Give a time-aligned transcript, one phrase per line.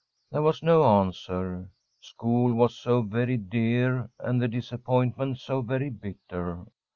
[0.31, 1.69] There was no answer.
[1.99, 6.65] School was so very dear, and the disappointment so very bitter.